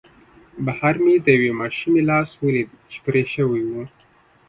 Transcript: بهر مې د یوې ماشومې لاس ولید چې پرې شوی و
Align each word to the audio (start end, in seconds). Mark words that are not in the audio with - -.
بهر 0.65 0.95
مې 1.03 1.15
د 1.21 1.27
یوې 1.37 1.51
ماشومې 1.61 2.01
لاس 2.09 2.29
ولید 2.43 2.69
چې 2.89 2.97
پرې 3.05 3.23
شوی 3.33 3.63
و 3.67 3.71